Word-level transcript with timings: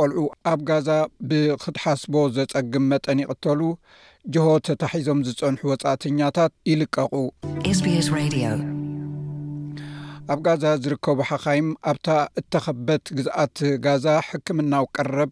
ቆልዑ 0.00 0.24
ኣብ 0.52 0.60
ጋዛ 0.68 0.88
ብኽትሓስቦ 1.28 2.14
ዘጸግም 2.36 2.84
መጠን 2.92 3.20
ይቕተሉ 3.24 3.60
ጆሆት 4.36 4.62
ተታሒዞም 4.70 5.20
ዝጸንሑ 5.28 5.60
ወጻእተኛታት 5.74 6.52
ይልቀቑ 6.70 7.12
sbs 7.78 8.08
ኣብ 10.32 10.40
ጋዛ 10.46 10.62
ዝርከቡ 10.84 11.18
ሓኻይም 11.28 11.68
ኣብታ 11.90 12.06
እተከበት 12.38 13.04
ግዛኣት 13.18 13.58
ጋዛ 13.84 14.06
ሕክምና 14.26 14.72
ውቀረብ 14.84 15.30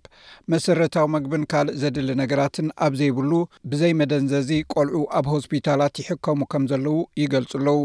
መሰረታዊ 0.53 1.07
መግብን 1.15 1.43
ካልእ 1.53 1.77
ዘድሊ 1.81 2.09
ነገራትን 2.21 2.69
ኣብ 2.85 2.93
ዘይብሉ 3.01 3.33
ብዘይመደንዘ 3.73 4.33
ዚ 4.51 4.61
ቆልዑ 4.75 5.01
ኣብ 5.19 5.27
ሆስፒታላት 5.35 6.01
ይሕከሙ 6.03 6.41
ከም 6.55 6.65
ዘለው 6.71 6.97
ይገልፁ 7.23 7.53
ኣለዉ 7.61 7.77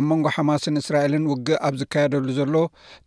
ኣብ 0.00 0.04
መንጎ 0.08 0.26
ሓማስን 0.36 0.80
እስራኤልን 0.82 1.28
ውግእ 1.32 1.60
ኣብ 1.68 1.76
ዝካየደሉ 1.82 2.26
ዘሎ 2.40 2.56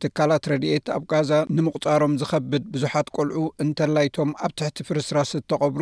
ትካላት 0.04 0.47
ረድኤት 0.54 0.88
ኣብ 0.96 1.04
ጋዛ 1.14 1.32
ንምቁፃሮም 1.57 2.15
ዝከብድ 2.24 2.64
ብዙሓት 2.75 3.07
ቆልዑ 3.18 3.43
እንተላይቶም 3.65 4.32
ኣብ 4.46 4.54
ትሕቲ 4.61 4.79
ፍርስራስ 4.89 5.33
እተቐብሩ 5.42 5.82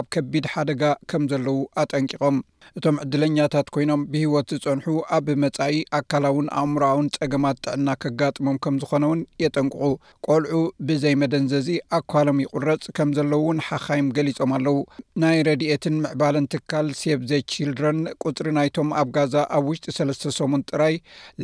ኣብ 0.00 0.08
ከቢድ 0.16 0.44
ሓደጋ 0.54 0.82
ከም 1.12 1.24
ዘለዉ 1.34 1.58
ኣጠንቂቖም 1.84 2.38
እቶም 2.78 2.96
ዕድለኛታት 3.04 3.66
ኮይኖም 3.76 4.00
ብሂወት 4.12 4.48
ዝፀንሑ 4.62 4.86
ኣብ 5.18 5.26
መፃኢ 5.44 5.74
ኣካላውን 6.00 6.48
ኣእምሮ 6.60 6.82
ውን 6.98 7.06
ፀገማት 7.16 7.56
ጥዕና 7.66 7.88
ከጋጥሞም 8.02 8.56
ከም 8.64 8.74
ዝኾነ 8.82 9.04
ውን 9.10 9.20
የጠንቅቁ 9.42 9.84
ቆልዑ 10.26 10.58
ብዘይ 10.88 11.14
መደንዘዚ 11.22 11.68
ኣኳሎም 11.98 12.38
ይቁረፅ 12.44 12.84
ከም 12.96 13.08
ዘለው 13.18 13.40
ውን 13.48 13.58
ሓካይም 13.68 14.08
ገሊፆም 14.16 14.50
ኣለው 14.56 14.76
ናይ 15.22 15.36
ረድኤትን 15.48 15.94
ምዕባልን 16.04 16.46
ትካል 16.54 16.86
ሴብ 17.00 17.20
ዘ 17.30 17.32
ችልድረን 17.54 17.98
ቁፅሪ 18.26 18.46
ናይቶም 18.58 18.88
ኣብ 19.02 19.08
ጋዛ 19.16 19.34
ኣብ 19.58 19.64
ውሽጢ 19.70 19.86
ሰሰሙን 20.24 20.62
ጥራይ 20.70 20.94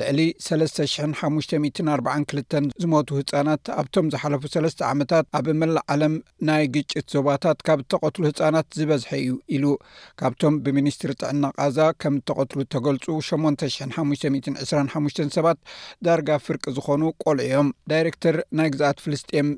ልዕሊ 0.01 0.21
3542 0.49 2.57
ዝሞቱ 2.85 3.09
ህፃናት 3.21 3.65
ኣብቶም 3.81 4.07
ዝሓለፉ 4.15 4.43
ሰለስተ 4.57 4.81
ዓመታት 4.93 5.25
ኣብ 5.41 5.47
መላ 5.63 5.77
ዓለም 5.95 6.15
ናይ 6.51 6.63
ግጭት 6.77 7.07
ዞባታት 7.17 7.59
ካብ 7.67 7.79
እተቀትሉ 7.85 8.23
ህፃናት 8.31 8.67
ዝበዝሐ 8.79 9.11
እዩ 9.25 9.31
ኢሉ 9.57 9.65
ካብቶም 10.21 10.55
ብሚኒስትሪ 10.65 11.11
ጥዕና 11.21 11.45
ጋዛ 11.61 11.79
ከም 12.03 12.15
ተቐትሉ 12.29 12.59
ተገልፁ 12.77 13.05
8525 13.29 15.32
ሰባት 15.37 15.59
ዳርጋ 16.07 16.29
ፍርቂ 16.47 16.65
ዝኾኑ 16.77 17.03
ቆልዑ 17.25 17.45
እዮም 17.49 17.69
ዳይረክተር 17.93 18.37
ናይ 18.59 18.67
እግዛኣት 18.71 18.99
ፍልስጥም 19.05 19.49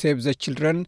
ሴብዘችልድረን 0.00 0.80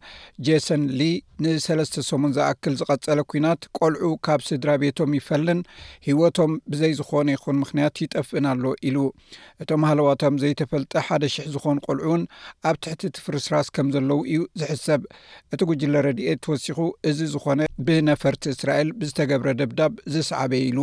ጀሰን 0.47 0.83
ሊ 0.99 1.01
ንሰለስተ 1.43 2.03
ሰሙን 2.09 2.31
ዝኣክል 2.37 2.73
ዝቐፀለ 2.81 3.19
ኩናት 3.31 3.61
ቆልዑ 3.77 4.09
ካብ 4.25 4.41
ስድራ 4.49 4.69
ቤቶም 4.83 5.13
ይፈልን 5.19 5.61
ሂወቶም 6.07 6.51
ብዘይ 6.73 6.93
ዝኮነ 6.99 7.27
ይኹን 7.37 7.57
ምክንያት 7.63 8.01
ይጠፍእና 8.05 8.45
ኣሎ 8.55 8.65
ኢሉ 8.89 8.97
እቶም 9.63 9.81
ሃለዋቶም 9.89 10.35
ዘይተፈልጠ 10.43 10.93
ሓደ 11.07 11.23
ሽሕ 11.35 11.47
ዝኮኑ 11.55 11.77
ቆልዑ 11.87 12.05
እውን 12.09 12.23
ኣብ 12.69 12.75
ትሕቲ 12.83 13.03
ትፍርስራስ 13.17 13.67
ከም 13.77 13.87
ዘለው 13.95 14.19
እዩ 14.33 14.41
ዝሕሰብ 14.61 15.01
እቲ 15.53 15.61
ጉጅለ 15.71 15.95
ረድኤት 16.07 16.41
ትወሲኹ 16.45 16.79
እዚ 17.11 17.19
ዝኮነ 17.33 17.61
ብነፈርቲ 17.87 18.43
እስራኤል 18.55 18.89
ብዝተገብረ 18.99 19.49
ደብዳብ 19.61 19.93
ዝሰዓበየ 20.13 20.63
ኢሉ 20.69 20.79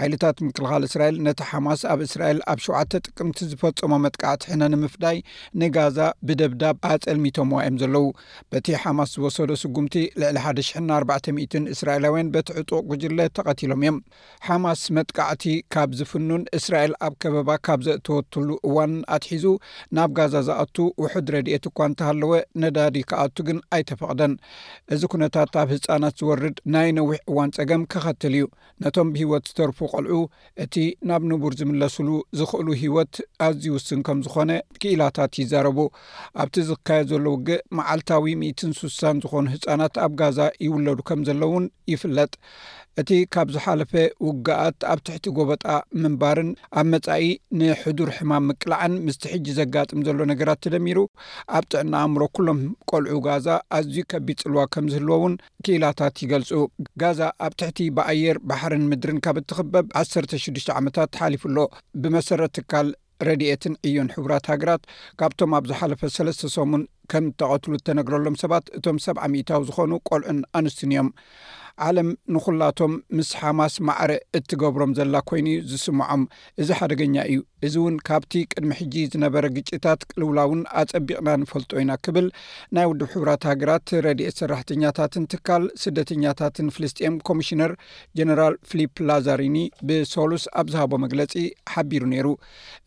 ሓይልታት 0.00 0.36
ምክልኻል 0.48 0.82
እስራኤል 0.90 1.16
ነቲ 1.28 1.40
ሓማስ 1.50 1.80
ኣብ 1.92 2.00
እስራኤል 2.08 2.40
ኣብ 2.52 2.58
ሸውዓተ 2.66 2.92
ጥቅምቲ 3.06 3.38
ዝፈፀሞ 3.50 3.92
መጥቃዕቲ 4.04 4.42
ሕነ 4.50 4.62
ንምፍዳይ 4.72 5.16
ንጋዛ 5.60 5.98
ብደብዳብ 6.28 6.76
ኣፀልሚቶምዋ 6.90 7.58
እዮም 7.64 7.76
ዘለዉ 7.82 8.06
በቲ 8.52 8.66
ሓማስ 8.82 9.10
ዝወሰዶ 9.18 9.52
ስጉምቲ 9.62 9.94
ልዕሊ 10.20 10.36
10 10.50 10.84
400 10.98 11.62
እስራኤላውያን 11.74 12.32
በቲ 12.34 12.48
ዕጡቅ 12.62 12.82
ጉጅለ 12.90 13.18
ተቐቲሎም 13.38 13.82
እዮም 13.84 13.98
ሓማስ 14.46 14.82
መጥቃዕቲ 14.98 15.44
ካብ 15.74 15.90
ዝፍኑን 16.00 16.42
እስራኤል 16.60 16.94
ኣብ 17.06 17.14
ከበባ 17.24 17.48
ካብ 17.68 17.80
ዘእተወትሉ 17.88 18.48
እዋን 18.70 18.94
ኣትሒዙ 19.16 19.46
ናብ 19.98 20.10
ጋዛ 20.18 20.34
ዝኣቱ 20.48 20.76
ውሕድ 21.04 21.26
ረድኤት 21.36 21.64
እኳ 21.70 21.78
እንተሃለወ 21.90 22.32
ነዳዲ 22.64 22.96
ክኣቱ 23.10 23.36
ግን 23.48 23.58
ኣይተፈቅደን 23.78 24.34
እዚ 24.94 25.02
ኩነታት 25.14 25.54
ኣብ 25.62 25.68
ህፃናት 25.74 26.16
ዝወርድ 26.22 26.56
ናይ 26.76 26.88
ነዊሕ 26.98 27.18
እዋን 27.30 27.50
ፀገም 27.58 27.82
ከኸትል 27.92 28.34
እዩ 28.38 28.46
ነቶም 28.84 29.08
ብሂወት 29.14 29.44
ዝተርፉ 29.50 29.78
ቆልዑ 29.94 30.18
እቲ 30.64 30.74
ናብ 31.08 31.22
ንቡር 31.30 31.52
ዝምለስሉ 31.58 32.08
ዝኽእሉ 32.38 32.66
ወት 32.96 33.14
ኣዝዩ 33.46 33.68
ውስን 33.76 34.00
ከም 34.06 34.18
ዝኮነ 34.24 34.50
ክኢላታት 34.80 35.32
ይዛረቡ 35.42 35.78
ኣብቲ 36.42 36.56
ዝክካየድ 36.70 37.08
ዘሎ 37.12 37.24
ውግእ 37.34 37.62
መዓልታዊ 37.78 38.34
06ሳን 38.62 39.22
ዝኾኑ 39.24 39.44
ህፃናት 39.54 39.94
ኣብ 40.06 40.12
ጋዛ 40.22 40.40
ይውለዱ 40.66 40.98
ከም 41.10 41.22
ዘሎ 41.28 41.42
ውን 41.54 41.66
ይፍለጥ 41.94 42.32
እቲ 43.00 43.10
ካብ 43.34 43.48
ዝሓለፈ 43.54 43.92
ውጋኣት 44.26 44.78
ኣብ 44.92 45.00
ትሕቲ 45.06 45.24
ጎበጣ 45.36 45.64
ምንባርን 46.02 46.48
ኣብ 46.80 46.86
መፃኢ 46.92 47.24
ንሕዱር 47.58 48.08
ሕማም 48.16 48.44
ምቅላዕን 48.48 48.94
ምስቲ 49.04 49.22
ሕጂ 49.32 49.46
ዘጋጥም 49.58 50.00
ዘሎ 50.06 50.18
ነገራት 50.30 50.60
ተደሚሩ 50.64 50.98
ኣብ 51.56 51.64
ጥዕና 51.72 51.94
እምሮ 52.06 52.22
ኩሎም 52.36 52.60
ቆልዑ 52.90 53.14
ጋዛ 53.28 53.46
ኣዝዩ 53.78 53.98
ከቢድ 54.14 54.38
ፅልዋ 54.46 54.64
ከም 54.76 54.88
ዝህልዎ 54.94 55.18
ውን 55.24 55.36
ክኢላታት 55.66 56.16
ይገልፁ 56.24 56.50
ጋዛ 57.02 57.20
ኣብ 57.48 57.54
ትሕቲ 57.62 57.78
ብኣየር 57.98 58.38
ባሕርን 58.50 58.84
ምድርን 58.92 59.20
ካብ 59.26 59.38
እትክበብ 59.42 59.86
16ዱ 60.02 60.66
ዓመታት 60.80 61.12
ሓሊፉ 61.22 61.44
ሎ 61.58 61.68
ብመሰረቲ 62.02 62.58
ካል 62.72 62.88
ረድኤትን 63.26 63.74
ዕዮን 63.86 64.08
ሕቡራት 64.16 64.44
ሃገራት 64.52 64.82
ካብቶም 65.20 65.52
ኣብ 65.56 65.64
ዝሓለፈ 65.70 66.02
ሰለስተ 66.16 66.50
ሰሙን 66.56 66.82
ከም 67.12 67.24
ተቐትሉ 67.40 67.72
እተነግረሎም 67.78 68.36
ሰባት 68.42 68.64
እቶም 68.78 68.98
ሰብ0 69.06 69.26
ሚታዊ 69.34 69.62
ዝኾኑ 69.68 69.92
ቆልዑን 70.08 70.38
ኣንስትን 70.58 70.90
እዮም 70.94 71.08
ዓለም 71.86 72.08
ንኩላቶም 72.34 72.92
ምስ 73.16 73.28
ሓማስ 73.40 73.74
ማዕር 73.88 74.10
እትገብሮም 74.36 74.92
ዘላ 74.98 75.14
ኮይኑ 75.28 75.46
ዝስምዖም 75.70 76.22
እዚ 76.62 76.68
ሓደገኛ 76.78 77.16
እዩ 77.30 77.38
እዚ 77.66 77.74
እውን 77.82 77.96
ካብቲ 78.08 78.32
ቅድሚ 78.52 78.70
ሕጂ 78.80 78.94
ዝነበረ 79.12 79.44
ግጭታት 79.56 80.00
ልውላውን 80.20 80.60
ኣፀቢቕና 80.80 81.28
ንፈልጦ 81.42 81.70
ኢና 81.82 81.92
ክብል 82.04 82.26
ናይ 82.76 82.86
ውድብ 82.90 83.08
ሕብራት 83.14 83.44
ሃገራት 83.50 83.86
ረድኤት 84.06 84.36
ሰራሕተኛታትን 84.40 85.24
ትካል 85.32 85.64
ስደተኛታትን 85.82 86.68
ፍልስጥኤም 86.76 87.16
ኮሚሽነር 87.30 87.72
ጀነራል 88.20 88.56
ፍሊፕ 88.70 88.92
ላዛሪኒ 89.10 89.56
ብሶሉስ 89.90 90.44
ኣብዝሃቦ 90.62 90.92
መግለፂ 91.04 91.34
ሓቢሩ 91.74 92.02
ነይሩ 92.14 92.28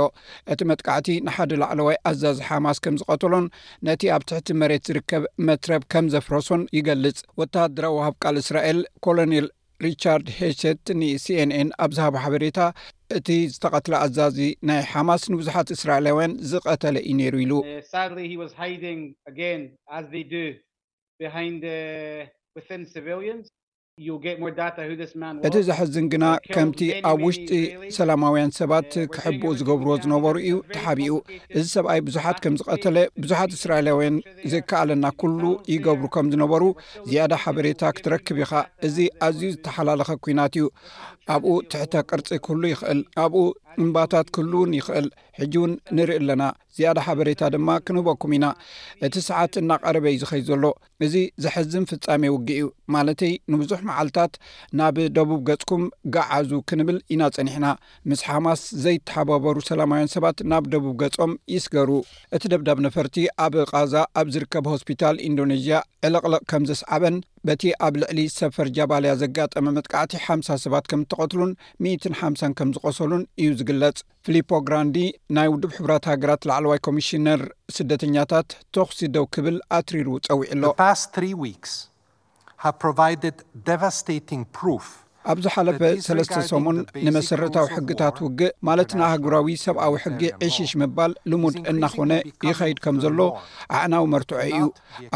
እቲ 0.53 0.59
መጥቃዕቲ 0.71 1.09
ንሓደ 1.27 1.51
ላዕለዋይ 1.62 1.98
ኣዛዚ 2.12 2.39
ሓማስ 2.50 2.80
ከም 2.86 2.98
ዝቀተሎን 3.01 3.48
ነቲ 3.89 4.03
ኣብ 4.18 4.25
ትሕቲ 4.31 4.50
መሬት 4.62 4.86
ዝርከብ 4.92 5.25
መትረብ 5.50 5.81
ከም 5.95 6.07
ዘፍረሶን 6.15 6.63
ይገልፅ 6.80 7.18
ወታድራ 7.42 7.86
ውሃብ 7.98 8.15
ቃል 8.25 8.38
እስራኤል 8.45 8.81
ኮሎኔል 9.07 9.48
ሪቻርድ 9.88 10.27
ሄሸት 10.39 10.88
ን 11.00 11.03
ሲንን 11.24 11.69
ኣብዛሃቦ 11.86 12.15
ሓበሬታ 12.24 12.59
እቲ 13.18 13.27
ዝተቐትለ 13.53 13.94
ኣዛዚ 14.06 14.38
ናይ 14.69 14.81
ሓማስ 14.89 15.24
ንብዙሓት 15.33 15.69
እስራኤላውያን 15.75 16.36
ዝቀተለ 16.51 16.95
እዩ 17.12 17.15
ነይሩ 17.19 17.36
ኢሉ 17.45 17.53
uh, 20.00 20.51
እቲ 25.48 25.56
ዘሕዝን 25.68 26.06
ግና 26.12 26.26
ከምቲ 26.54 26.80
ኣብ 27.10 27.20
ውሽጢ 27.26 27.50
uh, 27.72 27.90
ሰላማውያን 27.98 28.54
ሰባት 28.58 28.92
ክሕብኡ 29.14 29.50
ዝገብርዎ 29.60 29.92
ዝነበሩ 30.04 30.36
እዩ 30.46 30.54
ተሓቢኡ 30.74 31.16
እዚ 31.58 31.66
ሰብኣይ 31.76 32.00
ብዙሓት 32.08 32.38
ከም 32.44 32.54
ዝቀተለ 32.62 32.98
uh, 33.08 33.12
ብዙሓት 33.24 33.52
እስራኤላውያን 33.58 34.16
uh, 34.22 34.36
ዘከኣለና 34.54 35.06
ኩሉ 35.24 35.42
ይገብሩ 35.74 36.04
ከም 36.16 36.32
ዝነበሩ 36.34 36.64
ዝያዳ 37.12 37.32
ሓበሬታ 37.44 37.84
ክትረክብ 37.98 38.38
ኢኻ 38.46 38.54
እዚ 38.90 38.98
ኣዝዩ 39.28 39.50
ዝተሓላለኸ 39.56 40.10
ኩናት 40.28 40.56
እዩ 40.60 40.66
ኣብኡ 41.36 41.48
ትሕተ 41.74 41.94
ቅርፂ 42.10 42.28
ኩሉ 42.48 42.62
ይኽእል 42.74 43.02
ኣብኡ 43.26 43.44
እምባታት 43.84 44.28
ኩሉ 44.36 44.52
ውን 44.64 44.72
ይኽእል 44.80 45.08
ሕጂ 45.40 45.54
እውን 45.60 45.74
ንርኢ 45.96 46.18
ኣለና 46.22 46.44
ዚኣዳ 46.78 46.98
ሓበሬታ 47.06 47.42
ድማ 47.54 47.70
ክንህበኩም 47.86 48.34
ኢና 48.38 48.46
እቲ 49.06 49.16
ሰዓት 49.28 49.54
እናቀረበ 49.62 50.06
እዩ 50.12 50.18
ዝኸ 50.24 50.34
ዘሎ 50.50 50.66
እዚ 51.06 51.16
ዘሐዝን 51.44 51.86
ፍፃሜ 51.90 52.24
ውግ 52.34 52.50
እዩ 52.56 52.66
ማለተይ 52.96 53.34
ንብዙሕ 53.54 53.80
መዓልትታት 53.90 54.34
ናብ 54.80 54.98
ደቡብ 55.18 55.42
ገጽኩም 55.50 55.84
ገዓዙ 56.18 56.52
ክንብል 56.72 56.98
ኢናፀኒሕና 57.16 57.68
ምስ 58.12 58.22
ሓማስ 58.30 58.62
ዘይተሓበበሩ 58.86 59.58
ሰላማውያን 59.70 60.12
ሰባት 60.16 60.38
ናብ 60.54 60.66
ደቡብ 60.76 60.94
ገጾም 61.04 61.34
ይስገሩ 61.56 61.90
እቲ 62.38 62.44
ደብዳብ 62.56 62.78
ነፈርቲ 62.88 63.18
ኣብ 63.48 63.56
ቃዛ 63.74 63.96
ኣብ 64.22 64.28
ዝርከብ 64.36 64.68
ሆስፒታል 64.74 65.16
ኢንዶኔዥያ 65.30 65.80
ዕልቅልቕ 66.08 66.42
ከም 66.54 66.64
ዘስዓበን 66.72 67.18
በቲ 67.48 67.64
ኣብ 67.86 67.94
ልዕሊ 68.02 68.20
ሰፈር 68.40 68.68
ጃባልያ 68.78 69.12
ዘጋጠመ 69.22 69.66
መጥቃዕቲ 69.78 70.14
ሓም0 70.26 70.58
ሰባት 70.64 70.86
ከም 70.92 71.02
እተቐትሉን 71.06 71.52
150 71.86 72.52
ከም 72.58 72.70
ዝቆሰሉን 72.76 73.24
እዩ 73.42 73.50
ዝግለጽ 73.60 73.98
ፊሊፖ 74.28 74.50
ግራንዲ 74.68 74.98
ናይ 75.38 75.48
ውድብ 75.54 75.72
ሕብራት 75.78 76.06
ሃገራት 76.12 76.46
ላዕለዋይ 76.50 76.80
ኮሚሽነር 76.88 77.44
ስደተኛታት 77.78 78.50
ተክሲ 78.78 79.00
ደው 79.16 79.26
ክብል 79.38 79.58
ኣትሪሩ 79.80 80.08
ጸዊዒ 80.28 80.52
ኣሎ 80.58 80.64
ፓስ 80.84 81.04
ስ 82.76 83.34
ደቨስታንግ 83.72 84.46
ፍ 84.90 85.00
ኣብዝ 85.32 85.46
ሓለፈ 85.54 85.80
ሰለስተ 86.06 86.38
ሰሙን 86.52 86.78
ንመሰረታዊ 87.06 87.68
ሕግታት 87.76 88.16
ውግእ 88.26 88.54
ማለት 88.68 88.92
ንኣህጉራዊ 89.00 89.48
ሰብኣዊ 89.64 89.94
ሕጊ 90.04 90.22
ዕሺሽ 90.46 90.72
ምባል 90.82 91.12
ልሙድ 91.32 91.56
እናኾነ 91.72 92.12
ይኸይድ 92.50 92.80
ከም 92.86 92.96
ዘሎ 93.04 93.20
ኣዕናዊ 93.78 94.06
መርትዖ 94.14 94.40
እዩ 94.52 94.62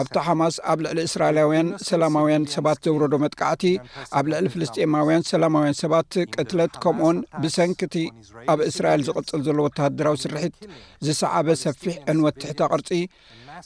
ኣብታ 0.01 0.15
ሓማስ 0.27 0.55
ኣብ 0.73 0.79
ልዕሊ 0.85 0.99
እስራኤላውያን 1.09 1.69
ሰላማውያን 1.89 2.45
ሰባት 2.55 2.79
ዘውረዶ 2.87 3.13
መጥቃዕቲ 3.25 3.63
ኣብ 4.19 4.25
ልዕሊ 4.33 4.47
ፍልስጢማውያን 4.55 5.25
ሰላማውያን 5.31 5.77
ሰባት 5.83 6.11
ቅትለት 6.35 6.75
ከምኡን 6.85 7.19
ብሰንኪቲ 7.43 7.97
ኣብ 8.53 8.61
እስራኤል 8.69 9.03
ዝቕፅል 9.09 9.43
ዘሎ 9.49 9.57
ወተሃድራዊ 9.67 10.17
ስርሕት 10.25 10.55
ዝሰዓበ 11.07 11.47
ሰፊሕ 11.65 11.95
እንወ 12.13 12.27
ትሕቲ 12.41 12.59
ቅርፂ 12.73 12.89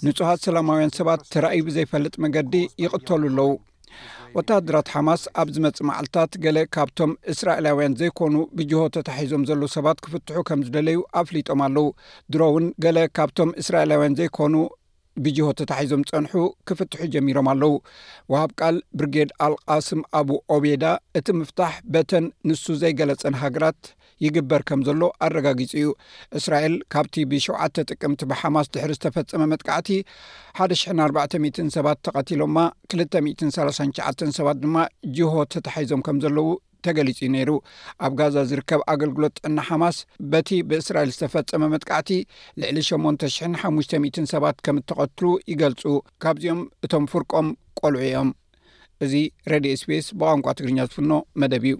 ንጹዋት 0.05 0.39
ሰላማውያን 0.47 0.95
ሰባት 0.99 1.21
ተራእዩ 1.33 1.61
ብዘይፈልጥ 1.69 2.13
መገዲ 2.25 2.53
ይቕተሉ 2.83 3.19
ኣለዉ 3.27 3.47
ወታድራት 4.37 4.87
ሓማስ 4.93 5.21
ኣብዚ 5.41 5.55
መፅእ 5.65 5.85
መዓልትታት 5.89 6.33
ገለ 6.43 6.57
ካብቶም 6.75 7.11
እስራኤላውያን 7.31 7.95
ዘይኮኑ 8.01 8.35
ብጅሆ 8.57 8.81
ተታሒዞም 8.95 9.43
ዘለ 9.49 9.61
ሰባት 9.75 10.01
ክፍትሑ 10.05 10.35
ከም 10.49 10.63
ዝደለዩ 10.67 10.97
ኣፍሊጦም 11.21 11.61
ኣለው 11.67 11.87
ድሮ 12.33 12.41
እውን 12.51 12.65
ገለ 12.85 12.99
ካብቶም 13.19 13.51
እስራኤላውያን 13.61 14.17
ዘይኮኑ 14.19 14.55
ብጅሆ 15.25 15.47
ተታሒዞም 15.59 16.03
ፀንሑ 16.09 16.33
ክፍትሑ 16.69 16.99
ጀሚሮም 17.13 17.49
ኣለዉ 17.53 17.73
ወሃብ 18.33 18.51
ቃል 18.59 18.75
ብርጌድ 18.99 19.31
ኣልቃስም 19.47 20.01
ኣብ 20.19 20.29
ኦቤዳ 20.55 20.83
እቲ 21.19 21.27
ምፍታሕ 21.41 21.73
በተን 21.95 22.27
ንሱ 22.49 22.65
ዘይገለፀን 22.83 23.37
ሃገራት 23.43 23.81
ይግበር 24.25 24.61
ከም 24.69 24.79
ዘሎ 24.87 25.01
ኣረጋጊጹ 25.25 25.71
እዩ 25.79 25.87
እስራኤል 26.39 26.73
ካብቲ 26.93 27.15
ብ7 27.31 27.83
ጥቅምቲ 27.89 28.21
ብሓማስ 28.31 28.67
ድሕሪ 28.75 28.93
ዝተፈፀመ 28.97 29.43
መጥካዕቲ 29.53 29.89
1400 30.67 31.65
ሰባት 31.77 31.99
ተቐቲሎማ 32.07 32.55
239 32.95 34.25
ሰባት 34.39 34.57
ድማ 34.65 34.77
ጅሆ 35.17 35.35
ተታሒዞም 35.53 36.03
ከም 36.07 36.19
ዘለዉ 36.25 36.49
ተገሊፅ 36.85 37.17
እዩ 37.23 37.29
ነይሩ 37.35 37.49
ኣብ 38.05 38.11
ጋዛ 38.19 38.35
ዝርከብ 38.49 38.81
ኣገልግሎት 38.91 39.37
እና 39.47 39.57
ሓማስ 39.69 39.97
በቲ 40.31 40.49
ብእስራኤል 40.69 41.09
ዝተፈፀመ 41.15 41.63
መጥካዕቲ 41.73 42.11
ልዕ8500 42.77 44.23
ሰባት 44.33 44.57
ከም 44.67 44.79
እተቐትሉ 44.83 45.25
ይገልፁ 45.51 45.83
ካብዚኦም 46.25 46.61
እቶም 46.87 47.07
ፍርቆም 47.13 47.49
ቆልዑ 47.81 47.99
እዮም 48.09 48.31
እዚ 49.05 49.13
ሬድዮ 49.53 49.73
ስፔስ 49.83 50.07
ብቋንቋ 50.19 50.45
ትግርኛ 50.59 50.79
ዝፍልኖ 50.89 51.17
መደብ 51.43 51.65
እዩ 51.71 51.77